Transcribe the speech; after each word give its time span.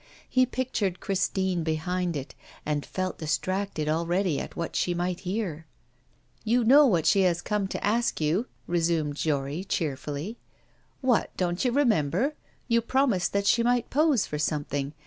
He 0.27 0.47
pictured 0.47 0.99
Christine 0.99 1.63
behind 1.63 2.17
it, 2.17 2.33
and 2.65 2.83
felt 2.87 3.19
distracted 3.19 3.87
already 3.87 4.39
at 4.39 4.55
what 4.55 4.75
she 4.75 4.95
might 4.95 5.19
hear. 5.19 5.67
'You 6.43 6.63
know 6.63 6.87
what 6.87 7.05
she 7.05 7.21
has 7.21 7.39
come 7.39 7.67
to 7.67 7.85
ask 7.85 8.19
of 8.19 8.25
you?' 8.25 8.47
resumed 8.65 9.15
Jory 9.15 9.63
cheerfully. 9.63 10.39
'What, 11.01 11.29
don't 11.37 11.63
you 11.63 11.71
remember? 11.71 12.33
You 12.67 12.81
promised 12.81 13.31
that 13.33 13.45
she 13.45 13.61
might 13.61 13.91
pose 13.91 14.25
for 14.25 14.39
something. 14.39 14.95